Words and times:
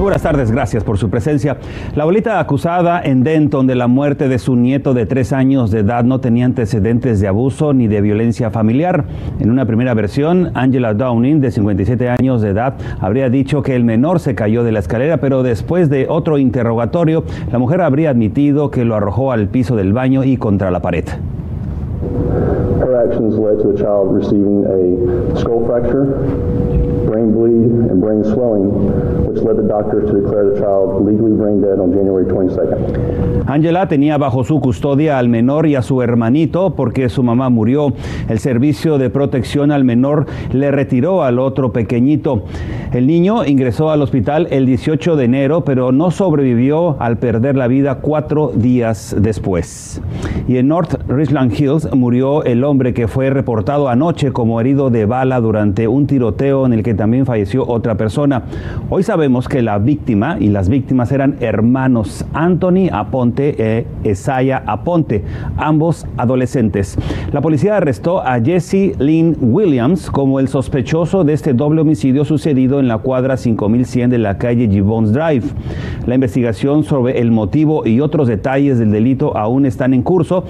Buenas 0.00 0.22
tardes, 0.22 0.50
gracias 0.50 0.82
por 0.82 0.96
su 0.96 1.10
presencia. 1.10 1.58
La 1.94 2.04
abuelita 2.04 2.40
acusada 2.40 3.02
en 3.02 3.22
Denton 3.22 3.66
de 3.66 3.74
la 3.74 3.86
muerte 3.86 4.28
de 4.28 4.38
su 4.38 4.56
nieto 4.56 4.94
de 4.94 5.04
tres 5.04 5.30
años 5.34 5.70
de 5.70 5.80
edad 5.80 6.04
no 6.04 6.20
tenía 6.20 6.46
antecedentes 6.46 7.20
de 7.20 7.28
abuso 7.28 7.74
ni 7.74 7.86
de 7.86 8.00
violencia 8.00 8.50
familiar. 8.50 9.04
En 9.40 9.50
una 9.50 9.66
primera 9.66 9.92
versión, 9.92 10.52
Angela 10.54 10.94
Downing, 10.94 11.42
de 11.42 11.50
57 11.50 12.08
años 12.08 12.40
de 12.40 12.48
edad, 12.48 12.76
habría 12.98 13.28
dicho 13.28 13.62
que 13.62 13.76
el 13.76 13.84
menor 13.84 14.20
se 14.20 14.34
cayó 14.34 14.64
de 14.64 14.72
la 14.72 14.78
escalera, 14.78 15.18
pero 15.18 15.42
después 15.42 15.90
de 15.90 16.06
otro 16.08 16.38
interrogatorio, 16.38 17.24
la 17.52 17.58
mujer 17.58 17.82
habría 17.82 18.08
admitido 18.08 18.70
que 18.70 18.86
lo 18.86 18.94
arrojó 18.94 19.32
al 19.32 19.48
piso 19.48 19.76
del 19.76 19.92
baño 19.92 20.24
y 20.24 20.38
contra 20.38 20.70
la 20.70 20.80
pared. 20.80 21.04
Her 22.80 22.96
actions 22.96 23.34
led 23.36 23.58
to 23.58 23.72
the 23.72 23.76
child 23.76 24.14
receiving 24.14 24.64
a 24.64 25.38
skull 25.38 25.66
fracture, 25.66 26.16
brain 27.20 27.32
bleed, 27.34 27.90
and 27.90 28.00
brain 28.00 28.24
swelling, 28.24 28.70
which 29.26 29.42
led 29.42 29.56
the 29.56 29.66
doctors 29.66 30.10
to 30.10 30.20
declare 30.20 30.50
the 30.50 30.58
child 30.58 31.04
legally 31.04 31.32
brain 31.32 31.60
dead 31.60 31.78
on 31.78 31.92
January 31.92 32.24
22nd. 32.24 33.46
Angela 33.46 33.88
tenía 33.88 34.18
bajo 34.18 34.44
su 34.44 34.60
custodia 34.60 35.18
al 35.18 35.28
menor 35.28 35.66
y 35.66 35.74
a 35.74 35.82
su 35.82 36.02
hermanito 36.02 36.74
porque 36.74 37.08
su 37.08 37.22
mamá 37.22 37.48
murió. 37.48 37.92
El 38.28 38.38
servicio 38.38 38.98
de 38.98 39.10
protección 39.10 39.72
al 39.72 39.84
menor 39.84 40.26
le 40.52 40.70
retiró 40.70 41.22
al 41.22 41.38
otro 41.38 41.72
pequeñito. 41.72 42.44
El 42.92 43.06
niño 43.06 43.44
ingresó 43.44 43.90
al 43.90 44.02
hospital 44.02 44.48
el 44.50 44.66
18 44.66 45.16
de 45.16 45.24
enero, 45.24 45.64
pero 45.64 45.92
no 45.92 46.10
sobrevivió 46.10 46.96
al 47.00 47.18
perder 47.18 47.56
la 47.56 47.68
vida 47.68 47.96
cuatro 47.96 48.52
días 48.54 49.16
después. 49.18 50.00
Y 50.48 50.56
en 50.56 50.68
North 50.68 50.94
Richland 51.10 51.52
Hills 51.58 51.92
murió 51.92 52.44
el 52.44 52.62
hombre 52.62 52.94
que 52.94 53.08
fue 53.08 53.30
reportado 53.30 53.88
anoche 53.88 54.30
como 54.30 54.60
herido 54.60 54.90
de 54.90 55.06
bala 55.06 55.40
durante 55.40 55.88
un 55.88 56.06
tiroteo 56.06 56.64
en 56.66 56.72
el 56.72 56.84
que 56.84 56.94
también 56.94 57.26
falleció 57.26 57.66
otra 57.66 57.96
persona. 57.96 58.44
Hoy 58.90 59.02
sabemos 59.02 59.48
que 59.48 59.60
la 59.60 59.78
víctima 59.78 60.36
y 60.38 60.50
las 60.50 60.68
víctimas 60.68 61.10
eran 61.10 61.36
hermanos 61.40 62.24
Anthony 62.32 62.90
Aponte 62.92 63.56
e 63.58 63.86
Esaya 64.04 64.62
Aponte, 64.64 65.24
ambos 65.56 66.06
adolescentes. 66.16 66.96
La 67.32 67.40
policía 67.40 67.76
arrestó 67.76 68.20
a 68.20 68.40
Jesse 68.40 68.96
Lynn 69.00 69.36
Williams 69.40 70.12
como 70.12 70.38
el 70.38 70.46
sospechoso 70.46 71.24
de 71.24 71.32
este 71.32 71.54
doble 71.54 71.80
homicidio 71.80 72.24
sucedido 72.24 72.78
en 72.78 72.86
la 72.86 72.98
cuadra 72.98 73.36
5100 73.36 74.10
de 74.10 74.18
la 74.18 74.38
calle 74.38 74.68
Gibbons 74.68 75.12
Drive. 75.12 75.46
La 76.06 76.14
investigación 76.14 76.84
sobre 76.84 77.18
el 77.18 77.32
motivo 77.32 77.84
y 77.84 78.00
otros 78.00 78.28
detalles 78.28 78.78
del 78.78 78.92
delito 78.92 79.36
aún 79.36 79.66
están 79.66 79.92
en 79.92 80.02
curso. 80.02 80.44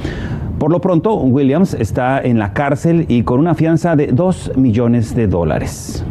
Por 0.60 0.70
lo 0.70 0.78
pronto, 0.82 1.14
Williams 1.14 1.72
está 1.72 2.20
en 2.20 2.38
la 2.38 2.52
cárcel 2.52 3.06
y 3.08 3.22
con 3.22 3.40
una 3.40 3.54
fianza 3.54 3.96
de 3.96 4.08
2 4.08 4.58
millones 4.58 5.14
de 5.14 5.26
dólares. 5.26 6.04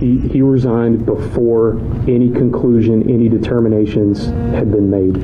He, 0.00 0.20
he 0.32 0.40
resigned 0.40 1.04
before 1.04 1.80
any 2.06 2.30
conclusion, 2.30 3.02
any 3.10 3.28
determinations 3.28 4.28
had 4.54 4.70
been 4.70 4.88
made. 4.88 5.18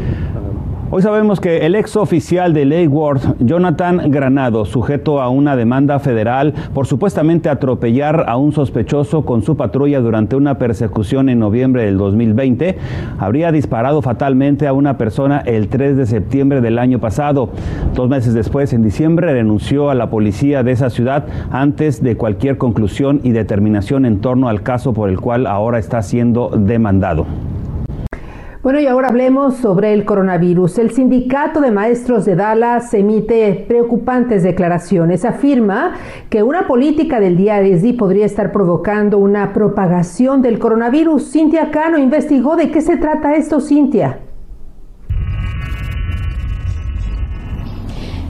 Hoy 0.94 1.00
sabemos 1.00 1.40
que 1.40 1.64
el 1.64 1.74
ex 1.74 1.96
oficial 1.96 2.52
de 2.52 2.66
Lake 2.66 2.88
Worth, 2.88 3.38
Jonathan 3.38 4.10
Granado, 4.10 4.66
sujeto 4.66 5.22
a 5.22 5.30
una 5.30 5.56
demanda 5.56 5.98
federal 6.00 6.52
por 6.74 6.86
supuestamente 6.86 7.48
atropellar 7.48 8.26
a 8.28 8.36
un 8.36 8.52
sospechoso 8.52 9.24
con 9.24 9.40
su 9.40 9.56
patrulla 9.56 10.00
durante 10.00 10.36
una 10.36 10.58
persecución 10.58 11.30
en 11.30 11.38
noviembre 11.38 11.86
del 11.86 11.96
2020, 11.96 12.76
habría 13.18 13.52
disparado 13.52 14.02
fatalmente 14.02 14.66
a 14.66 14.74
una 14.74 14.98
persona 14.98 15.38
el 15.38 15.68
3 15.68 15.96
de 15.96 16.04
septiembre 16.04 16.60
del 16.60 16.78
año 16.78 16.98
pasado. 16.98 17.48
Dos 17.94 18.10
meses 18.10 18.34
después, 18.34 18.74
en 18.74 18.82
diciembre, 18.82 19.32
renunció 19.32 19.88
a 19.88 19.94
la 19.94 20.10
policía 20.10 20.62
de 20.62 20.72
esa 20.72 20.90
ciudad 20.90 21.24
antes 21.50 22.02
de 22.02 22.18
cualquier 22.18 22.58
conclusión 22.58 23.22
y 23.22 23.30
determinación 23.30 24.04
en 24.04 24.20
torno 24.20 24.46
al 24.50 24.62
caso 24.62 24.92
por 24.92 25.08
el 25.08 25.18
cual 25.18 25.46
ahora 25.46 25.78
está 25.78 26.02
siendo 26.02 26.50
demandado. 26.50 27.24
Bueno, 28.62 28.78
y 28.78 28.86
ahora 28.86 29.08
hablemos 29.08 29.56
sobre 29.56 29.92
el 29.92 30.04
coronavirus. 30.04 30.78
El 30.78 30.92
sindicato 30.92 31.60
de 31.60 31.72
maestros 31.72 32.24
de 32.24 32.36
Dallas 32.36 32.94
emite 32.94 33.64
preocupantes 33.66 34.44
declaraciones. 34.44 35.24
Afirma 35.24 35.94
que 36.30 36.44
una 36.44 36.68
política 36.68 37.18
del 37.18 37.36
día 37.36 37.56
de 37.56 37.92
podría 37.94 38.24
estar 38.24 38.52
provocando 38.52 39.18
una 39.18 39.52
propagación 39.52 40.42
del 40.42 40.60
coronavirus. 40.60 41.32
Cintia 41.32 41.72
Cano 41.72 41.98
investigó 41.98 42.54
de 42.54 42.70
qué 42.70 42.80
se 42.80 42.98
trata 42.98 43.34
esto, 43.34 43.60
Cintia. 43.60 44.20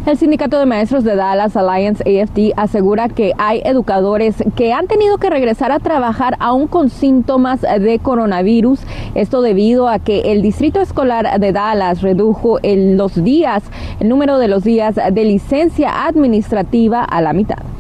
El 0.04 0.18
Sindicato 0.18 0.58
de 0.58 0.66
Maestros 0.66 1.04
de 1.04 1.14
Dallas 1.14 1.56
Alliance 1.56 2.02
AFD 2.02 2.54
asegura 2.56 3.08
que 3.08 3.34
hay 3.38 3.62
educadores 3.64 4.34
que 4.56 4.72
han 4.72 4.88
tenido 4.88 5.18
que 5.18 5.30
regresar 5.30 5.70
a 5.70 5.78
trabajar 5.78 6.36
aún 6.40 6.66
con 6.66 6.90
síntomas 6.90 7.60
de 7.60 8.00
coronavirus. 8.00 8.80
Esto 9.14 9.42
debido 9.42 9.88
a 9.88 10.00
que 10.00 10.32
el 10.32 10.42
Distrito 10.42 10.80
Escolar 10.80 11.38
de 11.38 11.52
Dallas 11.52 12.02
redujo 12.02 12.58
el, 12.64 12.96
los 12.96 13.22
días, 13.22 13.62
el 14.00 14.08
número 14.08 14.38
de 14.38 14.48
los 14.48 14.64
días 14.64 14.96
de 14.96 15.24
licencia 15.24 16.04
administrativa 16.04 17.04
a 17.04 17.20
la 17.20 17.32
mitad. 17.32 17.72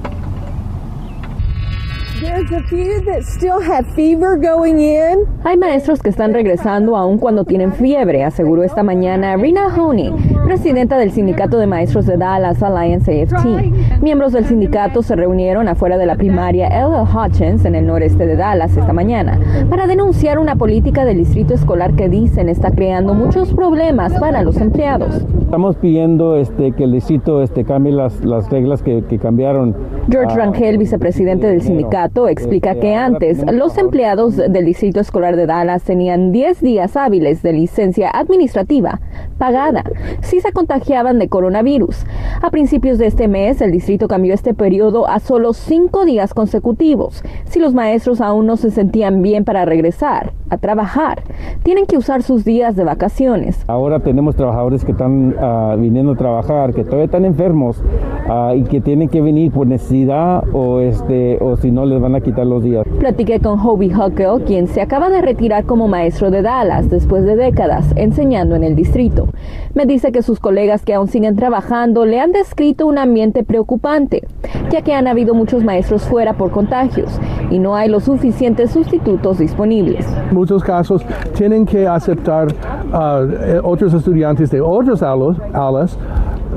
Hay 5.42 5.56
maestros 5.56 6.00
que 6.00 6.08
están 6.08 6.32
regresando 6.32 6.96
aún 6.96 7.18
cuando 7.18 7.44
tienen 7.44 7.72
fiebre, 7.72 8.22
aseguró 8.22 8.62
esta 8.62 8.84
mañana 8.84 9.36
Rina 9.36 9.66
Honey, 9.66 10.14
presidenta 10.44 10.98
del 10.98 11.10
Sindicato 11.10 11.58
de 11.58 11.66
Maestros 11.66 12.06
de 12.06 12.16
Dallas 12.16 12.62
Alliance 12.62 13.22
AFT. 13.22 14.00
Miembros 14.02 14.32
del 14.32 14.44
sindicato 14.44 15.02
se 15.02 15.16
reunieron 15.16 15.66
afuera 15.66 15.98
de 15.98 16.06
la 16.06 16.14
primaria 16.14 16.68
L.L. 16.68 17.08
Hutchins 17.12 17.64
en 17.64 17.74
el 17.74 17.86
noreste 17.86 18.24
de 18.26 18.36
Dallas 18.36 18.76
esta 18.76 18.92
mañana 18.92 19.40
para 19.68 19.88
denunciar 19.88 20.38
una 20.38 20.54
política 20.54 21.04
del 21.04 21.18
distrito 21.18 21.54
escolar 21.54 21.94
que 21.94 22.08
dicen 22.08 22.48
está 22.48 22.70
creando 22.70 23.14
muchos 23.14 23.52
problemas 23.52 24.12
para 24.20 24.42
los 24.42 24.58
empleados. 24.58 25.24
Estamos 25.40 25.76
pidiendo 25.76 26.36
este, 26.36 26.72
que 26.72 26.84
el 26.84 26.92
distrito 26.92 27.42
este, 27.42 27.64
cambie 27.64 27.92
las, 27.92 28.24
las 28.24 28.48
reglas 28.48 28.82
que, 28.82 29.04
que 29.04 29.18
cambiaron. 29.18 29.74
George 30.08 30.34
Rangel, 30.34 30.78
vicepresidente 30.78 31.46
del 31.46 31.60
sindicato, 31.60 32.11
explica 32.28 32.74
que 32.74 32.94
antes 32.94 33.42
los 33.52 33.78
empleados 33.78 34.36
del 34.36 34.64
Distrito 34.66 35.00
Escolar 35.00 35.34
de 35.34 35.46
Dallas 35.46 35.82
tenían 35.82 36.30
10 36.30 36.60
días 36.60 36.96
hábiles 36.96 37.42
de 37.42 37.54
licencia 37.54 38.10
administrativa 38.12 39.00
pagada 39.38 39.82
si 40.20 40.40
se 40.40 40.52
contagiaban 40.52 41.18
de 41.18 41.28
coronavirus. 41.28 42.04
A 42.42 42.50
principios 42.50 42.98
de 42.98 43.06
este 43.06 43.28
mes, 43.28 43.60
el 43.60 43.72
distrito 43.72 44.08
cambió 44.08 44.34
este 44.34 44.52
periodo 44.52 45.08
a 45.08 45.20
solo 45.20 45.52
5 45.52 46.04
días 46.04 46.34
consecutivos. 46.34 47.22
Si 47.44 47.58
los 47.58 47.72
maestros 47.74 48.20
aún 48.20 48.46
no 48.46 48.56
se 48.56 48.70
sentían 48.70 49.22
bien 49.22 49.44
para 49.44 49.64
regresar 49.64 50.32
a 50.50 50.58
trabajar, 50.58 51.22
tienen 51.62 51.86
que 51.86 51.96
usar 51.96 52.22
sus 52.22 52.44
días 52.44 52.76
de 52.76 52.84
vacaciones. 52.84 53.64
Ahora 53.68 54.00
tenemos 54.00 54.36
trabajadores 54.36 54.84
que 54.84 54.92
están 54.92 55.34
uh, 55.38 55.78
viniendo 55.78 56.12
a 56.12 56.16
trabajar, 56.16 56.74
que 56.74 56.84
todavía 56.84 57.06
están 57.06 57.24
enfermos 57.24 57.82
uh, 58.28 58.54
y 58.54 58.64
que 58.64 58.80
tienen 58.80 59.08
que 59.08 59.22
venir 59.22 59.50
por 59.50 59.66
necesidad 59.66 60.44
o, 60.52 60.80
este, 60.80 61.38
o 61.40 61.56
si 61.56 61.70
no 61.70 61.86
les 61.86 62.01
van 62.02 62.14
a 62.16 62.20
quitar 62.20 62.46
los 62.46 62.62
días. 62.62 62.84
Platiqué 62.98 63.40
con 63.40 63.58
Hobie 63.60 63.94
Huckle, 63.94 64.44
quien 64.44 64.66
se 64.66 64.82
acaba 64.82 65.08
de 65.08 65.22
retirar 65.22 65.64
como 65.64 65.88
maestro 65.88 66.30
de 66.30 66.42
Dallas 66.42 66.90
después 66.90 67.24
de 67.24 67.36
décadas 67.36 67.86
enseñando 67.96 68.56
en 68.56 68.64
el 68.64 68.76
distrito. 68.76 69.28
Me 69.74 69.86
dice 69.86 70.12
que 70.12 70.22
sus 70.22 70.40
colegas 70.40 70.84
que 70.84 70.94
aún 70.94 71.08
siguen 71.08 71.36
trabajando 71.36 72.04
le 72.04 72.20
han 72.20 72.32
descrito 72.32 72.86
un 72.86 72.98
ambiente 72.98 73.44
preocupante, 73.44 74.22
ya 74.70 74.82
que 74.82 74.92
han 74.92 75.06
habido 75.06 75.34
muchos 75.34 75.64
maestros 75.64 76.02
fuera 76.02 76.34
por 76.34 76.50
contagios 76.50 77.18
y 77.50 77.58
no 77.58 77.76
hay 77.76 77.88
los 77.88 78.04
suficientes 78.04 78.72
sustitutos 78.72 79.38
disponibles. 79.38 80.06
En 80.28 80.34
muchos 80.34 80.62
casos 80.64 81.04
tienen 81.36 81.64
que 81.64 81.86
aceptar 81.86 82.48
uh, 82.48 83.66
otros 83.66 83.94
estudiantes 83.94 84.50
de 84.50 84.60
otras 84.60 85.02
aulas, 85.02 85.36
aulas 85.52 85.96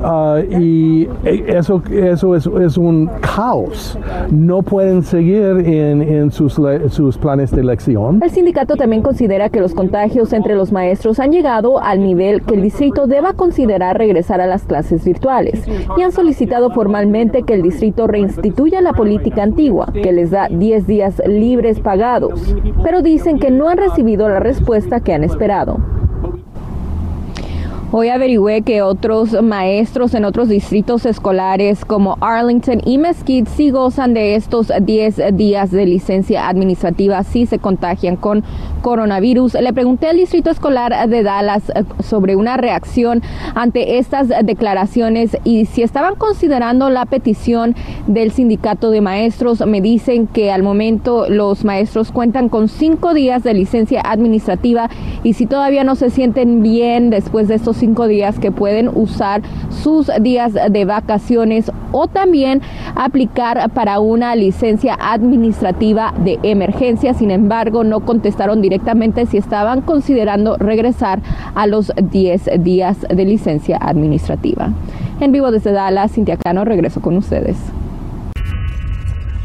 Uh, 0.02 0.38
y 0.60 1.08
eso, 1.24 1.82
eso 1.90 2.34
es, 2.34 2.46
es, 2.46 2.76
un 2.76 3.10
caos. 3.20 3.98
No 4.30 4.62
pueden 4.62 5.02
seguir 5.02 5.42
en, 5.64 6.02
en 6.02 6.30
sus, 6.30 6.60
sus, 6.90 7.18
planes 7.18 7.50
de 7.50 7.62
elección. 7.62 8.20
El 8.22 8.30
sindicato 8.30 8.76
también 8.76 9.02
considera 9.02 9.48
que 9.48 9.60
los 9.60 9.74
contagios 9.74 10.32
entre 10.32 10.54
los 10.54 10.70
maestros 10.70 11.18
han 11.18 11.32
llegado 11.32 11.80
al 11.80 12.02
nivel 12.02 12.42
que 12.42 12.54
el 12.54 12.62
distrito 12.62 13.06
deba 13.06 13.32
considerar 13.32 13.96
regresar 13.96 14.40
a 14.40 14.46
las 14.46 14.64
clases 14.64 15.04
virtuales 15.04 15.64
y 15.96 16.02
han 16.02 16.12
solicitado 16.12 16.70
formalmente 16.70 17.42
que 17.42 17.54
el 17.54 17.62
distrito 17.62 18.06
reinstituya 18.06 18.80
la 18.80 18.92
política 18.92 19.42
antigua, 19.42 19.88
que 19.92 20.12
les 20.12 20.30
da 20.30 20.48
10 20.50 20.86
días 20.86 21.22
libres 21.26 21.80
pagados, 21.80 22.54
pero 22.82 23.02
dicen 23.02 23.38
que 23.38 23.50
no 23.50 23.68
han 23.68 23.78
recibido 23.78 24.28
la 24.28 24.40
respuesta 24.40 25.00
que 25.00 25.14
han 25.14 25.24
esperado. 25.24 25.95
Hoy 27.98 28.10
averigüé 28.10 28.60
que 28.60 28.82
otros 28.82 29.42
maestros 29.42 30.12
en 30.12 30.26
otros 30.26 30.50
distritos 30.50 31.06
escolares 31.06 31.86
como 31.86 32.18
Arlington 32.20 32.82
y 32.84 32.98
Mesquite 32.98 33.50
sí 33.50 33.70
gozan 33.70 34.12
de 34.12 34.34
estos 34.34 34.70
10 34.82 35.34
días 35.34 35.70
de 35.70 35.86
licencia 35.86 36.46
administrativa 36.46 37.22
si 37.22 37.46
se 37.46 37.58
contagian 37.58 38.16
con 38.16 38.44
coronavirus. 38.82 39.54
Le 39.54 39.72
pregunté 39.72 40.08
al 40.08 40.18
distrito 40.18 40.50
escolar 40.50 41.08
de 41.08 41.22
Dallas 41.22 41.70
eh, 41.70 41.84
sobre 42.00 42.36
una 42.36 42.58
reacción 42.58 43.22
ante 43.54 43.96
estas 43.96 44.28
declaraciones 44.44 45.34
y 45.42 45.64
si 45.64 45.82
estaban 45.82 46.16
considerando 46.16 46.90
la 46.90 47.06
petición 47.06 47.74
del 48.06 48.30
sindicato 48.30 48.90
de 48.90 49.00
maestros. 49.00 49.66
Me 49.66 49.80
dicen 49.80 50.26
que 50.26 50.52
al 50.52 50.62
momento 50.62 51.30
los 51.30 51.64
maestros 51.64 52.12
cuentan 52.12 52.50
con 52.50 52.68
cinco 52.68 53.14
días 53.14 53.42
de 53.42 53.54
licencia 53.54 54.02
administrativa 54.04 54.90
y 55.24 55.32
si 55.32 55.46
todavía 55.46 55.82
no 55.82 55.94
se 55.94 56.10
sienten 56.10 56.62
bien 56.62 57.08
después 57.08 57.48
de 57.48 57.54
estos 57.54 57.85
cinco 57.86 58.08
días 58.08 58.40
que 58.40 58.50
pueden 58.50 58.90
usar 58.92 59.42
sus 59.70 60.10
días 60.20 60.54
de 60.54 60.84
vacaciones 60.84 61.70
o 61.92 62.08
también 62.08 62.60
aplicar 62.96 63.70
para 63.70 64.00
una 64.00 64.34
licencia 64.34 64.98
administrativa 64.98 66.12
de 66.24 66.40
emergencia. 66.42 67.14
Sin 67.14 67.30
embargo, 67.30 67.84
no 67.84 68.00
contestaron 68.00 68.60
directamente 68.60 69.26
si 69.26 69.36
estaban 69.36 69.82
considerando 69.82 70.56
regresar 70.56 71.20
a 71.54 71.68
los 71.68 71.92
10 71.96 72.64
días 72.64 73.06
de 73.08 73.24
licencia 73.24 73.78
administrativa. 73.80 74.72
En 75.20 75.30
vivo 75.30 75.52
desde 75.52 75.70
Dallas, 75.70 76.10
Cintia 76.10 76.36
Cano, 76.36 76.64
regreso 76.64 77.00
con 77.00 77.16
ustedes. 77.16 77.56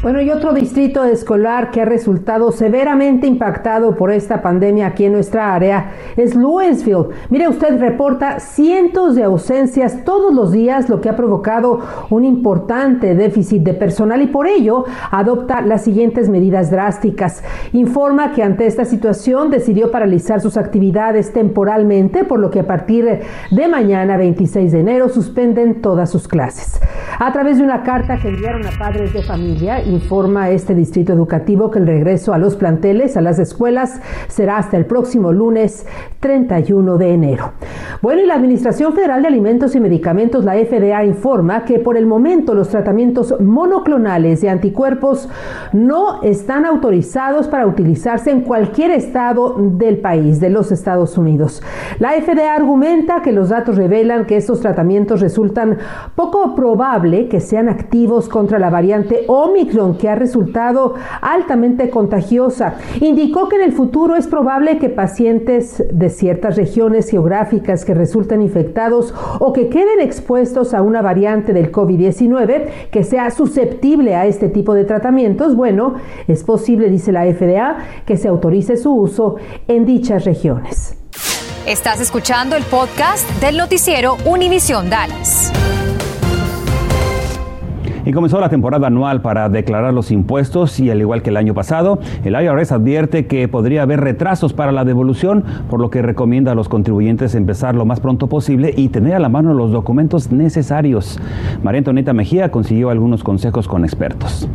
Bueno, 0.02 0.20
y 0.20 0.30
otro 0.30 0.52
distrito 0.52 1.04
escolar 1.04 1.70
que 1.70 1.80
ha 1.80 1.84
resultado 1.84 2.50
severamente 2.50 3.28
impactado 3.28 3.94
por 3.94 4.10
esta 4.10 4.42
pandemia 4.42 4.88
aquí 4.88 5.04
en 5.04 5.12
nuestra 5.12 5.54
área 5.54 5.92
es 6.16 6.34
Louisville. 6.34 7.10
Mire, 7.30 7.46
usted 7.46 7.78
reporta 7.78 8.40
cientos 8.40 9.14
de 9.14 9.22
ausencias 9.22 10.04
todos 10.04 10.34
los 10.34 10.50
días, 10.50 10.88
lo 10.88 11.00
que 11.00 11.08
ha 11.08 11.14
provocado 11.14 11.78
un 12.10 12.24
importante 12.24 13.14
déficit 13.14 13.62
de 13.62 13.74
personal 13.74 14.20
y 14.22 14.26
por 14.26 14.48
ello 14.48 14.86
adopta 15.12 15.60
las 15.60 15.84
siguientes 15.84 16.28
medidas 16.28 16.72
drásticas. 16.72 17.44
Informa 17.72 18.32
que 18.32 18.42
ante 18.42 18.66
esta 18.66 18.84
situación 18.84 19.50
decidió 19.50 19.92
paralizar 19.92 20.40
sus 20.40 20.56
actividades 20.56 21.32
temporalmente, 21.32 22.24
por 22.24 22.40
lo 22.40 22.50
que 22.50 22.58
a 22.58 22.66
partir 22.66 23.20
de 23.52 23.68
mañana 23.68 24.16
26 24.16 24.72
de 24.72 24.80
enero 24.80 25.08
suspenden 25.10 25.80
todas 25.80 26.10
sus 26.10 26.26
clases. 26.26 26.80
A 27.20 27.30
través 27.32 27.58
de 27.58 27.64
una 27.64 27.84
carta 27.84 28.18
que 28.18 28.30
enviaron 28.30 28.66
a 28.66 28.76
padres 28.76 29.12
de 29.12 29.22
familia, 29.22 29.80
informa 29.92 30.50
este 30.50 30.74
distrito 30.74 31.12
educativo 31.12 31.70
que 31.70 31.78
el 31.78 31.86
regreso 31.86 32.32
a 32.32 32.38
los 32.38 32.56
planteles, 32.56 33.16
a 33.16 33.20
las 33.20 33.38
escuelas, 33.38 34.00
será 34.28 34.58
hasta 34.58 34.76
el 34.76 34.86
próximo 34.86 35.32
lunes 35.32 35.86
31 36.20 36.98
de 36.98 37.14
enero. 37.14 37.52
Bueno, 38.00 38.22
y 38.22 38.26
la 38.26 38.34
Administración 38.34 38.94
Federal 38.94 39.22
de 39.22 39.28
Alimentos 39.28 39.74
y 39.74 39.80
Medicamentos, 39.80 40.44
la 40.44 40.54
FDA, 40.54 41.04
informa 41.04 41.64
que 41.64 41.78
por 41.78 41.96
el 41.96 42.06
momento 42.06 42.54
los 42.54 42.68
tratamientos 42.68 43.34
monoclonales 43.40 44.40
de 44.40 44.50
anticuerpos 44.50 45.28
no 45.72 46.22
están 46.22 46.64
autorizados 46.64 47.48
para 47.48 47.66
utilizarse 47.66 48.30
en 48.30 48.42
cualquier 48.42 48.90
estado 48.92 49.56
del 49.58 49.98
país, 49.98 50.40
de 50.40 50.50
los 50.50 50.72
Estados 50.72 51.18
Unidos. 51.18 51.62
La 51.98 52.12
FDA 52.12 52.54
argumenta 52.54 53.22
que 53.22 53.32
los 53.32 53.48
datos 53.48 53.76
revelan 53.76 54.26
que 54.26 54.36
estos 54.36 54.60
tratamientos 54.60 55.20
resultan 55.20 55.78
poco 56.14 56.54
probable 56.54 57.28
que 57.28 57.40
sean 57.40 57.68
activos 57.68 58.28
contra 58.28 58.58
la 58.58 58.70
variante 58.70 59.24
Omicron 59.26 59.81
que 59.98 60.08
ha 60.08 60.14
resultado 60.14 60.94
altamente 61.20 61.90
contagiosa. 61.90 62.76
Indicó 63.00 63.48
que 63.48 63.56
en 63.56 63.62
el 63.62 63.72
futuro 63.72 64.16
es 64.16 64.26
probable 64.26 64.78
que 64.78 64.88
pacientes 64.88 65.84
de 65.92 66.08
ciertas 66.08 66.56
regiones 66.56 67.10
geográficas 67.10 67.84
que 67.84 67.94
resulten 67.94 68.42
infectados 68.42 69.14
o 69.38 69.52
que 69.52 69.68
queden 69.68 70.00
expuestos 70.00 70.74
a 70.74 70.82
una 70.82 71.02
variante 71.02 71.52
del 71.52 71.72
COVID-19 71.72 72.90
que 72.90 73.04
sea 73.04 73.30
susceptible 73.30 74.14
a 74.14 74.26
este 74.26 74.48
tipo 74.48 74.74
de 74.74 74.84
tratamientos, 74.84 75.56
bueno, 75.56 75.94
es 76.28 76.44
posible, 76.44 76.88
dice 76.88 77.12
la 77.12 77.24
FDA, 77.24 77.78
que 78.06 78.16
se 78.16 78.28
autorice 78.28 78.76
su 78.76 78.92
uso 78.94 79.36
en 79.68 79.84
dichas 79.84 80.24
regiones. 80.24 80.96
Estás 81.66 82.00
escuchando 82.00 82.56
el 82.56 82.64
podcast 82.64 83.28
del 83.40 83.56
noticiero 83.56 84.16
Univisión 84.24 84.90
Dallas. 84.90 85.52
Comenzó 88.12 88.40
la 88.40 88.48
temporada 88.48 88.88
anual 88.88 89.22
para 89.22 89.48
declarar 89.48 89.94
los 89.94 90.10
impuestos 90.10 90.78
y 90.80 90.90
al 90.90 91.00
igual 91.00 91.22
que 91.22 91.30
el 91.30 91.36
año 91.36 91.54
pasado, 91.54 91.98
el 92.24 92.34
IRS 92.34 92.72
advierte 92.72 93.26
que 93.26 93.48
podría 93.48 93.82
haber 93.82 94.00
retrasos 94.00 94.52
para 94.52 94.70
la 94.70 94.84
devolución, 94.84 95.44
por 95.70 95.80
lo 95.80 95.88
que 95.88 96.02
recomienda 96.02 96.52
a 96.52 96.54
los 96.54 96.68
contribuyentes 96.68 97.34
empezar 97.34 97.74
lo 97.74 97.86
más 97.86 98.00
pronto 98.00 98.26
posible 98.26 98.74
y 98.76 98.88
tener 98.88 99.14
a 99.14 99.18
la 99.18 99.28
mano 99.28 99.54
los 99.54 99.72
documentos 99.72 100.30
necesarios. 100.30 101.18
María 101.62 101.78
Antonieta 101.78 102.12
Mejía 102.12 102.50
consiguió 102.50 102.90
algunos 102.90 103.24
consejos 103.24 103.66
con 103.66 103.84
expertos. 103.84 104.48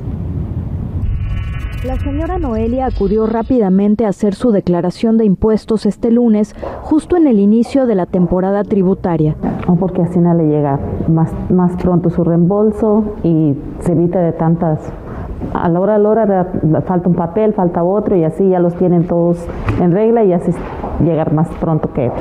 La 1.87 1.97
señora 1.99 2.37
Noelia 2.37 2.85
acudió 2.87 3.27
rápidamente 3.27 4.05
a 4.05 4.09
hacer 4.09 4.35
su 4.35 4.51
declaración 4.51 5.17
de 5.17 5.23
impuestos 5.23 5.85
este 5.85 6.11
lunes, 6.11 6.53
justo 6.81 7.15
en 7.15 7.27
el 7.27 7.39
inicio 7.39 7.85
de 7.85 7.95
la 7.95 8.05
temporada 8.05 8.65
tributaria. 8.65 9.37
Porque 9.79 10.01
así 10.01 10.19
no 10.19 10.33
le 10.33 10.49
llega 10.49 10.81
más, 11.07 11.31
más 11.49 11.81
pronto 11.81 12.09
su 12.09 12.25
reembolso 12.25 13.15
y 13.23 13.55
se 13.79 13.93
evita 13.93 14.19
de 14.19 14.33
tantas 14.33 14.81
a 15.53 15.69
la 15.69 15.79
hora 15.79 15.95
a 15.95 15.97
la 15.97 16.09
hora 16.09 16.51
falta 16.85 17.07
un 17.07 17.15
papel, 17.15 17.53
falta 17.53 17.85
otro 17.85 18.17
y 18.17 18.25
así 18.25 18.49
ya 18.49 18.59
los 18.59 18.75
tienen 18.75 19.07
todos 19.07 19.37
en 19.79 19.93
regla 19.93 20.25
y 20.25 20.33
así 20.33 20.51
llegar 21.01 21.31
más 21.31 21.47
pronto 21.61 21.93
que 21.93 22.11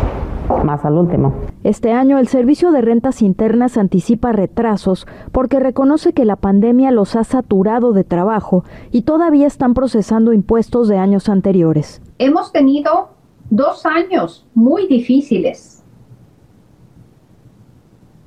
más 0.64 0.84
al 0.84 0.94
último. 0.94 1.34
Este 1.64 1.92
año 1.92 2.18
el 2.18 2.28
Servicio 2.28 2.70
de 2.70 2.80
Rentas 2.80 3.22
Internas 3.22 3.76
anticipa 3.76 4.32
retrasos 4.32 5.06
porque 5.32 5.60
reconoce 5.60 6.12
que 6.12 6.24
la 6.24 6.36
pandemia 6.36 6.90
los 6.90 7.16
ha 7.16 7.24
saturado 7.24 7.92
de 7.92 8.04
trabajo 8.04 8.64
y 8.90 9.02
todavía 9.02 9.46
están 9.46 9.74
procesando 9.74 10.32
impuestos 10.32 10.88
de 10.88 10.98
años 10.98 11.28
anteriores. 11.28 12.00
Hemos 12.18 12.52
tenido 12.52 13.10
dos 13.50 13.86
años 13.86 14.46
muy 14.54 14.86
difíciles. 14.86 15.84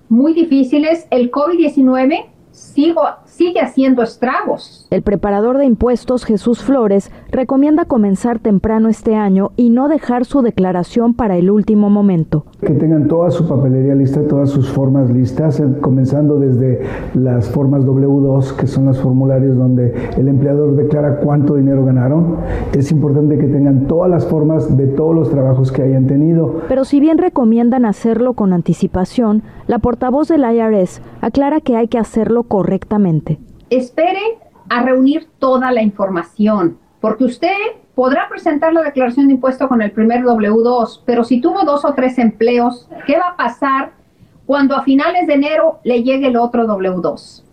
Muy 0.09 0.33
difíciles. 0.33 1.07
El 1.11 1.31
COVID-19 1.31 2.25
sigo, 2.51 3.01
sigue 3.39 3.61
haciendo 3.61 4.03
estragos. 4.03 4.85
El 4.91 5.01
preparador 5.01 5.59
de 5.59 5.65
impuestos 5.65 6.25
Jesús 6.25 6.61
Flores 6.61 7.09
recomienda 7.31 7.85
comenzar 7.85 8.39
temprano 8.39 8.89
este 8.89 9.15
año 9.15 9.51
y 9.55 9.69
no 9.69 9.87
dejar 9.87 10.25
su 10.25 10.41
declaración 10.41 11.13
para 11.13 11.37
el 11.37 11.49
último 11.49 11.89
momento. 11.89 12.43
Que 12.59 12.73
tengan 12.73 13.07
toda 13.07 13.31
su 13.31 13.47
papelería 13.47 13.95
lista, 13.95 14.27
todas 14.27 14.49
sus 14.49 14.69
formas 14.69 15.09
listas, 15.09 15.61
eh, 15.61 15.67
comenzando 15.79 16.37
desde 16.37 16.81
las 17.13 17.49
formas 17.49 17.85
W2, 17.85 18.57
que 18.57 18.67
son 18.67 18.87
los 18.87 18.99
formularios 18.99 19.55
donde 19.55 19.93
el 20.17 20.27
empleador 20.27 20.75
declara 20.75 21.21
cuánto 21.21 21.55
dinero 21.55 21.85
ganaron. 21.85 22.39
Es 22.73 22.91
importante 22.91 23.37
que 23.37 23.47
tengan 23.47 23.87
todas 23.87 24.11
las 24.11 24.25
formas 24.25 24.75
de 24.75 24.87
todos 24.87 25.15
los 25.15 25.29
trabajos 25.29 25.71
que 25.71 25.83
hayan 25.83 26.07
tenido. 26.07 26.63
Pero 26.67 26.83
si 26.83 26.99
bien 26.99 27.17
recomiendan 27.17 27.85
hacerlo 27.85 28.33
con 28.33 28.51
anticipación, 28.51 29.43
la 29.67 29.79
portavoz 29.79 30.27
del 30.27 30.43
IRS 30.43 31.01
aclara 31.21 31.61
que 31.61 31.77
hay 31.77 31.87
que 31.87 31.99
hacerlo 31.99 32.43
correctamente. 32.43 33.28
Espere 33.69 34.39
a 34.69 34.83
reunir 34.83 35.27
toda 35.39 35.71
la 35.71 35.81
información, 35.81 36.77
porque 37.01 37.23
usted 37.25 37.55
podrá 37.95 38.29
presentar 38.29 38.73
la 38.73 38.81
declaración 38.81 39.27
de 39.27 39.33
impuesto 39.33 39.67
con 39.67 39.81
el 39.81 39.91
primer 39.91 40.23
W2, 40.23 41.01
pero 41.05 41.23
si 41.23 41.41
tuvo 41.41 41.63
dos 41.63 41.83
o 41.85 41.93
tres 41.93 42.17
empleos, 42.17 42.87
¿qué 43.05 43.17
va 43.17 43.29
a 43.29 43.35
pasar 43.35 43.91
cuando 44.45 44.75
a 44.75 44.83
finales 44.83 45.27
de 45.27 45.33
enero 45.33 45.79
le 45.83 46.03
llegue 46.03 46.27
el 46.27 46.37
otro 46.37 46.65
W2? 46.65 47.43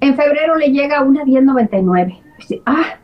En 0.00 0.16
febrero 0.16 0.56
le 0.56 0.72
llega 0.72 1.02
una 1.02 1.24
1099. 1.24 2.20
Dice, 2.38 2.62
ah, 2.66 2.96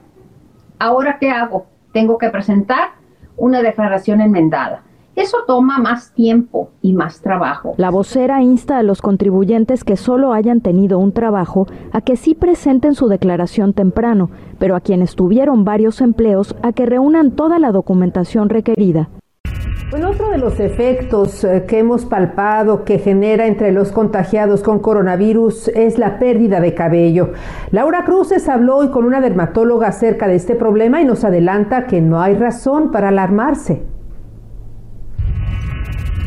¿ahora 0.79 1.19
qué 1.21 1.31
hago? 1.31 1.67
Tengo 1.93 2.19
que 2.19 2.31
presentar 2.31 2.91
una 3.37 3.63
declaración 3.63 4.21
enmendada. 4.21 4.83
Eso 5.19 5.39
toma 5.49 5.79
más 5.79 6.13
tiempo 6.13 6.71
y 6.81 6.93
más 6.93 7.21
trabajo. 7.21 7.75
La 7.77 7.91
vocera 7.91 8.41
insta 8.41 8.79
a 8.79 8.85
los 8.85 9.03
contribuyentes 9.03 9.83
que 9.83 9.97
solo 9.97 10.33
hayan 10.33 10.61
tenido 10.61 11.01
un 11.01 11.11
trabajo 11.11 11.67
a 11.91 12.03
que 12.03 12.15
sí 12.15 12.37
presenten 12.37 12.95
su 12.95 13.09
declaración 13.09 13.73
temprano, 13.73 14.31
pero 14.61 14.77
a 14.77 14.81
quienes 14.81 15.17
tuvieron 15.17 15.65
varios 15.65 16.01
empleos 16.03 16.55
a 16.63 16.73
que 16.73 16.87
reúnan 16.87 17.33
toda 17.33 17.59
la 17.59 17.73
documentación 17.73 18.49
requerida. 18.49 19.09
Bueno, 19.91 20.11
otro 20.11 20.31
de 20.31 20.39
los 20.39 20.61
efectos 20.61 21.43
eh, 21.43 21.65
que 21.67 21.81
hemos 21.81 22.05
palpado 22.05 22.85
que 22.85 23.01
genera 23.01 23.49
entre 23.49 23.73
los 23.73 23.91
contagiados 23.91 24.63
con 24.63 24.79
coronavirus 24.79 25.67
es 25.75 25.99
la 25.99 26.21
pérdida 26.21 26.61
de 26.61 26.75
cabello. 26.75 27.33
Laura 27.73 28.05
Cruces 28.05 28.49
habló 28.49 28.77
hoy 28.77 28.91
con 28.91 29.05
una 29.05 29.21
dermatóloga 29.21 29.89
acerca 29.89 30.29
de 30.29 30.37
este 30.37 30.55
problema 30.55 31.03
y 31.03 31.05
nos 31.05 31.25
adelanta 31.25 31.89
que 31.89 32.01
no 32.01 32.21
hay 32.21 32.37
razón 32.37 32.93
para 32.93 33.09
alarmarse. 33.09 33.98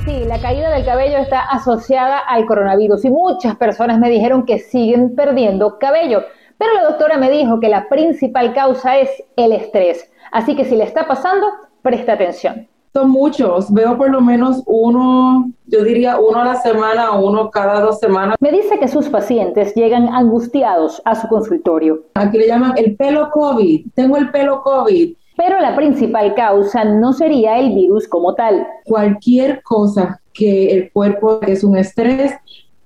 Sí, 0.05 0.23
la 0.25 0.39
caída 0.39 0.71
del 0.71 0.83
cabello 0.83 1.19
está 1.19 1.41
asociada 1.41 2.17
al 2.17 2.47
coronavirus 2.47 3.05
y 3.05 3.11
muchas 3.11 3.55
personas 3.55 3.99
me 3.99 4.09
dijeron 4.09 4.45
que 4.45 4.57
siguen 4.57 5.15
perdiendo 5.15 5.77
cabello, 5.77 6.23
pero 6.57 6.73
la 6.73 6.85
doctora 6.85 7.17
me 7.17 7.29
dijo 7.29 7.59
que 7.59 7.69
la 7.69 7.87
principal 7.87 8.53
causa 8.55 8.97
es 8.97 9.09
el 9.35 9.51
estrés. 9.51 10.11
Así 10.31 10.55
que 10.55 10.65
si 10.65 10.75
le 10.75 10.85
está 10.85 11.07
pasando, 11.07 11.45
presta 11.83 12.13
atención. 12.13 12.67
Son 12.93 13.11
muchos, 13.11 13.71
veo 13.71 13.95
por 13.95 14.09
lo 14.09 14.21
menos 14.21 14.63
uno, 14.65 15.49
yo 15.67 15.83
diría 15.83 16.19
uno 16.19 16.41
a 16.41 16.45
la 16.45 16.55
semana 16.55 17.11
o 17.11 17.25
uno 17.25 17.51
cada 17.51 17.79
dos 17.79 17.99
semanas. 17.99 18.35
Me 18.39 18.51
dice 18.51 18.79
que 18.79 18.87
sus 18.87 19.07
pacientes 19.07 19.75
llegan 19.75 20.09
angustiados 20.09 20.99
a 21.05 21.15
su 21.15 21.27
consultorio. 21.27 22.01
Aquí 22.15 22.39
le 22.39 22.47
llaman 22.47 22.73
el 22.75 22.97
pelo 22.97 23.29
COVID, 23.29 23.85
tengo 23.93 24.17
el 24.17 24.31
pelo 24.31 24.61
COVID. 24.63 25.15
Pero 25.37 25.59
la 25.59 25.75
principal 25.75 26.35
causa 26.35 26.83
no 26.83 27.13
sería 27.13 27.57
el 27.59 27.73
virus 27.73 28.07
como 28.07 28.35
tal. 28.35 28.67
Cualquier 28.85 29.61
cosa 29.63 30.21
que 30.33 30.71
el 30.71 30.91
cuerpo, 30.91 31.39
que 31.39 31.53
es 31.53 31.63
un 31.63 31.77
estrés, 31.77 32.33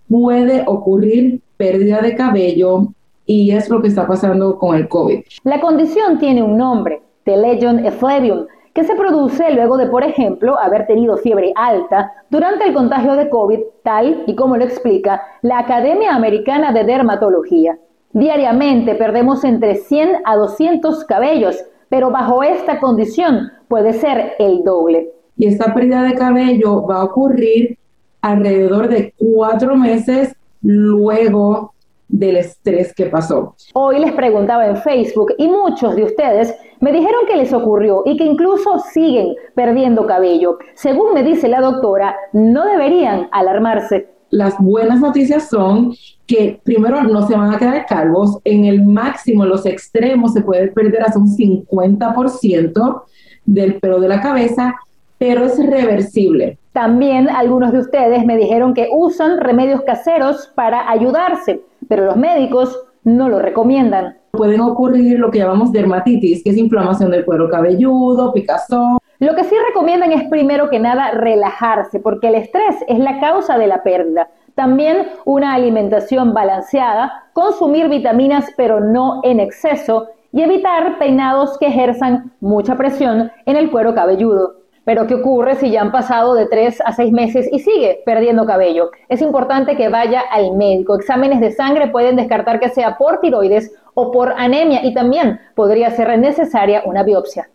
puede 0.09 0.63
ocurrir 0.65 1.41
pérdida 1.57 2.01
de 2.01 2.15
cabello 2.15 2.87
y 3.25 3.51
es 3.51 3.69
lo 3.69 3.81
que 3.81 3.87
está 3.87 4.07
pasando 4.07 4.57
con 4.57 4.75
el 4.75 4.87
COVID. 4.87 5.21
La 5.43 5.59
condición 5.59 6.19
tiene 6.19 6.43
un 6.43 6.57
nombre, 6.57 7.01
Telegion 7.23 7.85
efflebium, 7.85 8.45
que 8.73 8.83
se 8.83 8.95
produce 8.95 9.51
luego 9.51 9.77
de, 9.77 9.87
por 9.87 10.03
ejemplo, 10.03 10.59
haber 10.59 10.85
tenido 10.85 11.15
fiebre 11.17 11.53
alta 11.55 12.11
durante 12.29 12.65
el 12.65 12.73
contagio 12.73 13.15
de 13.15 13.29
COVID, 13.29 13.59
tal 13.83 14.23
y 14.27 14.35
como 14.35 14.57
lo 14.57 14.65
explica 14.65 15.23
la 15.41 15.59
Academia 15.59 16.13
Americana 16.13 16.73
de 16.73 16.83
Dermatología. 16.83 17.79
Diariamente 18.11 18.93
perdemos 18.95 19.45
entre 19.45 19.75
100 19.75 20.17
a 20.25 20.35
200 20.35 21.05
cabellos, 21.05 21.57
pero 21.95 22.11
bajo 22.11 22.43
esta 22.43 22.81
condición 22.81 23.53
puede 23.69 23.93
ser 23.93 24.33
el 24.37 24.65
doble. 24.65 25.13
Y 25.37 25.47
esta 25.47 25.73
pérdida 25.73 26.03
de 26.03 26.13
cabello 26.13 26.85
va 26.85 26.97
a 26.97 27.03
ocurrir 27.05 27.77
alrededor 28.19 28.89
de 28.89 29.13
cuatro 29.17 29.77
meses 29.77 30.35
luego 30.61 31.73
del 32.09 32.35
estrés 32.35 32.93
que 32.93 33.05
pasó. 33.05 33.55
Hoy 33.71 33.99
les 33.99 34.11
preguntaba 34.11 34.67
en 34.67 34.75
Facebook 34.75 35.35
y 35.37 35.47
muchos 35.47 35.95
de 35.95 36.03
ustedes 36.03 36.53
me 36.81 36.91
dijeron 36.91 37.21
que 37.29 37.37
les 37.37 37.53
ocurrió 37.53 38.01
y 38.03 38.17
que 38.17 38.25
incluso 38.25 38.77
siguen 38.91 39.33
perdiendo 39.55 40.05
cabello. 40.05 40.57
Según 40.73 41.13
me 41.13 41.23
dice 41.23 41.47
la 41.47 41.61
doctora, 41.61 42.13
no 42.33 42.65
deberían 42.65 43.29
alarmarse. 43.31 44.14
Las 44.35 44.57
buenas 44.59 44.99
noticias 44.99 45.49
son 45.49 45.93
que 46.27 46.59
primero 46.63 47.03
no 47.03 47.25
se 47.27 47.35
van 47.35 47.53
a 47.53 47.57
quedar 47.57 47.85
calvos, 47.85 48.39
en 48.43 48.65
el 48.65 48.83
máximo, 48.83 49.43
en 49.43 49.49
los 49.49 49.65
extremos 49.65 50.33
se 50.33 50.41
puede 50.41 50.67
perder 50.67 51.03
hasta 51.03 51.19
un 51.19 51.27
50% 51.27 53.03
del 53.45 53.75
pelo 53.75 53.99
de 53.99 54.07
la 54.07 54.21
cabeza, 54.21 54.75
pero 55.17 55.45
es 55.45 55.57
reversible. 55.57 56.57
También 56.73 57.29
algunos 57.29 57.71
de 57.71 57.79
ustedes 57.79 58.25
me 58.25 58.35
dijeron 58.35 58.73
que 58.73 58.89
usan 58.91 59.39
remedios 59.39 59.81
caseros 59.83 60.51
para 60.55 60.89
ayudarse 60.89 61.61
pero 61.87 62.05
los 62.05 62.17
médicos 62.17 62.79
no 63.03 63.29
lo 63.29 63.39
recomiendan. 63.39 64.17
Pueden 64.31 64.61
ocurrir 64.61 65.19
lo 65.19 65.31
que 65.31 65.39
llamamos 65.39 65.71
dermatitis, 65.71 66.43
que 66.43 66.49
es 66.49 66.57
inflamación 66.57 67.11
del 67.11 67.25
cuero 67.25 67.49
cabelludo, 67.49 68.33
picazón. 68.33 68.97
Lo 69.19 69.33
que 69.33 69.45
sí 69.45 69.55
recomiendan 69.67 70.11
es 70.11 70.27
primero 70.29 70.69
que 70.69 70.77
nada 70.77 71.11
relajarse, 71.11 72.01
porque 72.01 72.27
el 72.27 72.35
estrés 72.35 72.75
es 72.87 72.99
la 72.99 73.21
causa 73.21 73.57
de 73.57 73.67
la 73.67 73.81
pérdida. 73.81 74.29
También 74.55 75.07
una 75.23 75.53
alimentación 75.53 76.33
balanceada, 76.33 77.23
consumir 77.31 77.87
vitaminas 77.87 78.45
pero 78.57 78.81
no 78.81 79.21
en 79.23 79.39
exceso 79.39 80.07
y 80.33 80.41
evitar 80.41 80.97
peinados 80.97 81.57
que 81.57 81.67
ejerzan 81.67 82.33
mucha 82.41 82.75
presión 82.75 83.31
en 83.45 83.55
el 83.55 83.71
cuero 83.71 83.95
cabelludo. 83.95 84.55
Pero 84.83 85.07
¿qué 85.07 85.15
ocurre 85.15 85.55
si 85.55 85.71
ya 85.71 85.81
han 85.81 85.93
pasado 85.93 86.33
de 86.33 86.45
3 86.47 86.81
a 86.85 86.91
6 86.91 87.11
meses 87.13 87.49
y 87.51 87.59
sigue 87.59 88.01
perdiendo 88.05 88.45
cabello? 88.45 88.91
Es 89.07 89.21
importante 89.21 89.77
que 89.77 89.87
vaya 89.87 90.23
al 90.29 90.57
médico. 90.57 90.95
Exámenes 90.95 91.39
de 91.39 91.51
sangre 91.51 91.87
pueden 91.87 92.17
descartar 92.17 92.59
que 92.59 92.69
sea 92.69 92.97
por 92.97 93.19
tiroides 93.19 93.73
o 93.93 94.11
por 94.11 94.33
anemia 94.37 94.83
y 94.83 94.93
también 94.93 95.39
podría 95.55 95.89
ser 95.91 96.19
necesaria 96.19 96.83
una 96.85 97.03
biopsia. 97.03 97.49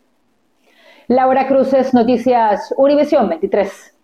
Laura 1.10 1.48
Cruces, 1.48 1.92
Noticias 1.92 2.72
Univisión 2.76 3.28
23. 3.28 3.99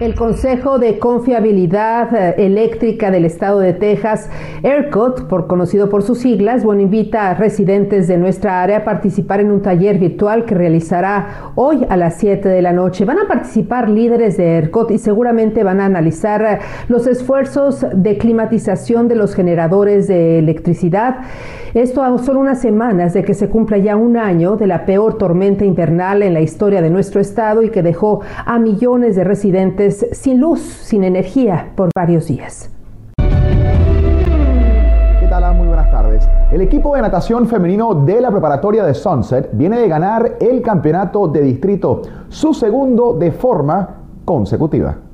El 0.00 0.14
Consejo 0.14 0.78
de 0.78 1.00
Confiabilidad 1.00 2.14
eh, 2.14 2.46
Eléctrica 2.46 3.10
del 3.10 3.24
Estado 3.24 3.58
de 3.58 3.72
Texas, 3.72 4.30
ERCOT, 4.62 5.26
por 5.26 5.48
conocido 5.48 5.88
por 5.88 6.04
sus 6.04 6.18
siglas, 6.18 6.62
bueno, 6.62 6.82
invita 6.82 7.30
a 7.30 7.34
residentes 7.34 8.06
de 8.06 8.16
nuestra 8.16 8.62
área 8.62 8.78
a 8.78 8.84
participar 8.84 9.40
en 9.40 9.50
un 9.50 9.60
taller 9.60 9.98
virtual 9.98 10.44
que 10.44 10.54
realizará 10.54 11.50
hoy 11.56 11.84
a 11.88 11.96
las 11.96 12.14
7 12.14 12.48
de 12.48 12.62
la 12.62 12.72
noche. 12.72 13.04
Van 13.04 13.18
a 13.18 13.26
participar 13.26 13.88
líderes 13.88 14.36
de 14.36 14.58
ERCOT 14.58 14.92
y 14.92 14.98
seguramente 14.98 15.64
van 15.64 15.80
a 15.80 15.86
analizar 15.86 16.42
eh, 16.42 16.58
los 16.86 17.08
esfuerzos 17.08 17.84
de 17.92 18.18
climatización 18.18 19.08
de 19.08 19.16
los 19.16 19.34
generadores 19.34 20.06
de 20.06 20.38
electricidad. 20.38 21.22
Esto 21.74 22.02
a 22.02 22.16
solo 22.18 22.40
unas 22.40 22.60
semanas 22.60 23.14
de 23.14 23.24
que 23.24 23.34
se 23.34 23.48
cumpla 23.48 23.78
ya 23.78 23.96
un 23.96 24.16
año 24.16 24.56
de 24.56 24.66
la 24.66 24.86
peor 24.86 25.18
tormenta 25.18 25.64
invernal 25.64 26.22
en 26.22 26.34
la 26.34 26.40
historia 26.40 26.80
de 26.80 26.88
nuestro 26.88 27.20
estado 27.20 27.62
y 27.62 27.70
que 27.70 27.82
dejó 27.82 28.20
a 28.46 28.58
millones 28.58 29.16
de 29.16 29.24
residentes 29.24 29.87
sin 29.90 30.40
luz, 30.40 30.60
sin 30.60 31.04
energía 31.04 31.72
por 31.74 31.90
varios 31.94 32.28
días. 32.28 32.70
¿Qué 33.16 33.26
tal? 35.28 35.54
Muy 35.54 35.66
buenas 35.66 35.90
tardes. 35.90 36.28
El 36.52 36.60
equipo 36.60 36.94
de 36.94 37.02
natación 37.02 37.46
femenino 37.46 37.94
de 37.94 38.20
la 38.20 38.30
preparatoria 38.30 38.84
de 38.84 38.94
Sunset 38.94 39.50
viene 39.52 39.78
de 39.78 39.88
ganar 39.88 40.36
el 40.40 40.62
campeonato 40.62 41.28
de 41.28 41.42
distrito, 41.42 42.02
su 42.28 42.54
segundo 42.54 43.14
de 43.14 43.32
forma 43.32 43.96
consecutiva 44.24 45.07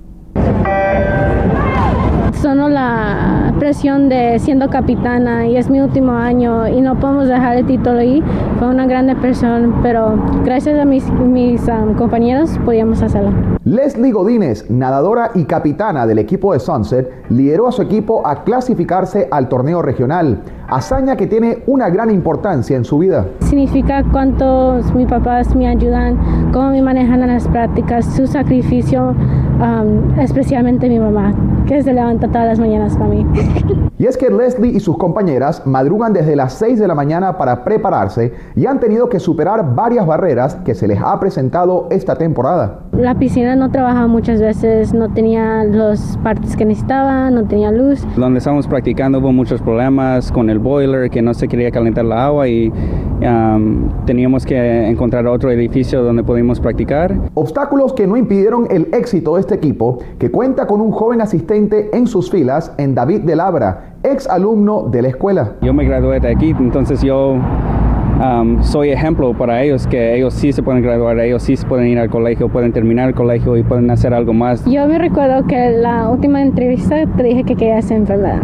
solo 2.45 2.69
la 2.69 3.55
presión 3.59 4.11
de 4.11 4.39
siendo 4.39 4.69
capitana 4.69 5.47
y 5.47 5.57
es 5.57 5.71
mi 5.71 5.81
último 5.81 6.13
año 6.13 6.69
y 6.69 6.83
no 6.83 7.01
podemos 7.01 7.27
dejar 7.27 7.57
el 7.57 7.67
título 7.67 8.01
ahí. 8.01 8.23
Fue 8.59 8.69
una 8.69 8.85
gran 8.85 9.07
presión, 9.19 9.77
pero 9.83 10.23
gracias 10.45 10.79
a 10.79 10.85
mis, 10.85 11.11
mis 11.11 11.63
um, 11.69 11.95
compañeros 11.95 12.51
podíamos 12.67 13.01
hacerlo. 13.01 13.31
Leslie 13.65 14.13
Godínez, 14.13 14.71
nadadora 14.71 15.31
y 15.35 15.45
capitana 15.45 16.07
del 16.07 16.19
equipo 16.19 16.53
de 16.53 16.61
Sunset, 16.61 17.11
lideró 17.31 17.67
a 17.67 17.73
su 17.73 17.81
equipo 17.81 18.27
a 18.27 18.45
clasificarse 18.45 19.27
al 19.31 19.49
torneo 19.49 19.81
regional, 19.81 20.43
hazaña 20.69 21.17
que 21.17 21.27
tiene 21.27 21.63
una 21.67 21.89
gran 21.89 22.11
importancia 22.11 22.77
en 22.77 22.85
su 22.85 22.99
vida. 22.99 23.27
Significa 23.41 24.03
cuántos 24.11 24.95
mis 24.95 25.07
papás 25.07 25.55
me 25.55 25.67
ayudan, 25.67 26.19
cómo 26.53 26.71
me 26.71 26.83
manejan 26.83 27.23
en 27.23 27.29
las 27.29 27.47
prácticas, 27.49 28.05
su 28.07 28.27
sacrificio, 28.27 29.15
um, 29.61 30.19
especialmente 30.19 30.89
mi 30.89 30.99
mamá, 30.99 31.35
que 31.67 31.83
se 31.83 31.93
levanta 31.93 32.29
todas 32.29 32.47
las 32.47 32.59
mañanas 32.59 32.97
para 32.97 33.11
mí. 33.11 33.27
Y 33.97 34.07
es 34.07 34.17
que 34.17 34.29
Leslie 34.29 34.73
y 34.73 34.81
sus 34.81 34.99
compañeras 34.99 35.63
madrugan 35.65 36.13
desde 36.13 36.35
las 36.35 36.55
6 36.55 36.81
de 36.81 36.89
la 36.89 36.97
mañana 36.97 37.39
para 37.39 37.63
prepararse 37.63 38.35
y 38.57 38.67
han 38.67 38.81
tenido 38.81 39.09
que 39.09 39.21
superar 39.21 39.75
varias 39.77 40.05
barreras 40.05 40.57
que 40.57 40.75
se 40.75 40.89
les 40.89 41.01
ha 41.01 41.19
presentado 41.21 41.87
esta 41.91 42.17
temporada. 42.17 42.81
La 42.93 43.15
piscina 43.15 43.55
no 43.55 43.71
trabajaba 43.71 44.09
muchas 44.09 44.41
veces, 44.41 44.93
no 44.93 45.11
tenía 45.11 45.63
los 45.63 46.19
partes 46.25 46.57
que 46.57 46.65
necesitaba, 46.65 47.31
no 47.31 47.45
tenía 47.45 47.71
luz. 47.71 48.05
Donde 48.17 48.39
estábamos 48.39 48.67
practicando 48.67 49.21
hubo 49.21 49.33
muchos 49.33 49.63
problemas 49.63 50.33
con 50.33 50.51
el 50.51 50.54
boiler, 50.59 51.11
que 51.11 51.23
no 51.23 51.35
se 51.35 51.49
quería 51.49 51.71
calentar 51.71 52.05
la 52.05 52.27
agua 52.27 52.49
y 52.49 52.71
um, 52.71 53.89
teníamos 54.07 54.45
que 54.45 54.89
encontrar 54.89 55.27
otro 55.27 55.51
edificio 55.51 56.03
donde 56.03 56.23
pudimos 56.23 56.61
practicar. 56.61 57.15
Obstáculos 57.35 57.93
que 57.93 58.07
no 58.07 58.17
impidieron 58.17 58.67
el 58.71 58.89
éxito 58.93 59.35
de 59.35 59.41
este 59.41 59.55
equipo, 59.55 59.99
que 60.19 60.31
cuenta 60.31 60.67
con 60.67 60.81
un 60.81 60.91
joven 60.91 61.21
asistente 61.21 61.91
en 61.93 62.07
sus 62.07 62.31
filas, 62.31 62.73
en 62.79 62.95
David 62.95 63.21
de 63.21 63.37
Labra, 63.37 63.95
ex 64.03 64.29
alumno 64.29 64.89
de 64.91 65.03
la 65.03 65.09
escuela. 65.09 65.53
Yo 65.63 65.73
me 65.73 65.85
gradué 65.85 66.21
de 66.21 66.29
aquí, 66.29 66.55
entonces 66.59 67.03
yo 67.03 67.35
um, 67.35 68.63
soy 68.63 68.91
ejemplo 68.91 69.33
para 69.33 69.63
ellos, 69.63 69.87
que 69.87 70.17
ellos 70.17 70.35
sí 70.35 70.53
se 70.53 70.63
pueden 70.63 70.83
graduar, 70.83 71.19
ellos 71.19 71.43
sí 71.43 71.57
se 71.57 71.67
pueden 71.67 71.87
ir 71.89 71.99
al 71.99 72.11
colegio, 72.11 72.49
pueden 72.49 72.73
terminar 72.73 73.09
el 73.09 73.15
colegio 73.15 73.57
y 73.57 73.63
pueden 73.63 73.91
hacer 73.91 74.15
algo 74.15 74.33
más. 74.33 74.65
Yo 74.67 74.87
me 74.87 74.99
recuerdo 74.99 75.47
que 75.47 75.71
la 75.71 76.09
última 76.09 76.43
entrevista 76.43 77.07
te 77.17 77.23
dije 77.23 77.45
que 77.45 77.57
quería 77.57 77.81
ser 77.83 77.99
enfermera. 77.99 78.43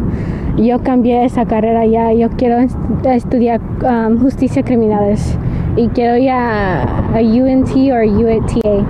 Yo 0.57 0.83
cambié 0.83 1.25
esa 1.25 1.47
carrera 1.47 1.87
ya, 1.87 2.13
yo 2.13 2.29
quiero 2.31 2.59
estudiar 3.05 3.61
um, 3.83 4.21
justicia 4.21 4.63
criminales 4.63 5.37
y 5.77 5.89
quiero 5.89 6.17
ir 6.17 6.31
a, 6.31 7.05
UNT 7.15 7.71
o 7.75 8.23
UATA. 8.23 8.87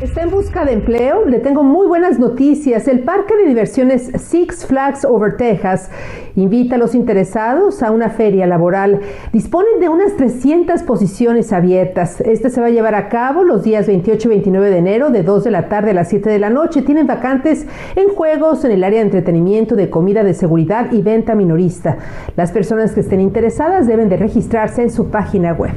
¿Está 0.00 0.22
en 0.22 0.30
busca 0.30 0.64
de 0.64 0.72
empleo? 0.72 1.24
Le 1.24 1.38
tengo 1.38 1.62
muy 1.62 1.86
buenas 1.86 2.18
noticias. 2.18 2.88
El 2.88 3.00
parque 3.00 3.36
de 3.36 3.46
diversiones 3.46 4.10
Six 4.16 4.66
Flags 4.66 5.04
Over 5.04 5.36
Texas 5.36 5.90
invita 6.36 6.76
a 6.76 6.78
los 6.78 6.94
interesados 6.94 7.82
a 7.82 7.90
una 7.90 8.10
feria 8.10 8.46
laboral. 8.46 9.00
Disponen 9.32 9.80
de 9.80 9.88
unas 9.88 10.16
300 10.16 10.82
posiciones 10.82 11.52
abiertas. 11.52 12.20
Este 12.20 12.50
se 12.50 12.60
va 12.60 12.68
a 12.68 12.70
llevar 12.70 12.94
a 12.94 13.08
cabo 13.08 13.44
los 13.44 13.62
días 13.62 13.86
28 13.86 14.28
y 14.28 14.30
29 14.30 14.70
de 14.70 14.78
enero 14.78 15.10
de 15.10 15.22
2 15.22 15.44
de 15.44 15.50
la 15.50 15.68
tarde 15.68 15.90
a 15.90 15.94
las 15.94 16.08
7 16.08 16.28
de 16.30 16.38
la 16.38 16.50
noche. 16.50 16.82
Tienen 16.82 17.06
vacantes 17.06 17.66
en 17.96 18.08
juegos, 18.08 18.64
en 18.64 18.72
el 18.72 18.84
área 18.84 19.00
de 19.00 19.06
entretenimiento, 19.06 19.76
de 19.76 19.90
comida, 19.90 20.24
de 20.24 20.34
seguridad 20.34 20.92
y 20.92 21.02
venta 21.02 21.34
minorista. 21.34 21.98
Las 22.36 22.52
personas 22.52 22.92
que 22.92 23.00
estén 23.00 23.20
interesadas 23.20 23.86
deben 23.86 24.08
de 24.08 24.16
registrarse 24.16 24.82
en 24.82 24.90
su 24.90 25.08
página 25.08 25.52
web. 25.52 25.72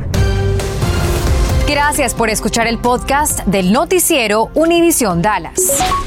Gracias 1.68 2.14
por 2.14 2.30
escuchar 2.30 2.66
el 2.68 2.80
podcast 2.80 3.46
del 3.46 3.74
noticiero 3.74 4.50
Univisión 4.56 5.22
Dallas. 5.22 6.07